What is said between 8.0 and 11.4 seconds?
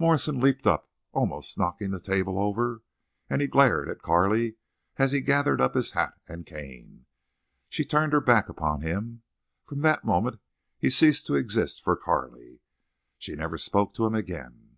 her back upon him. From that moment he ceased to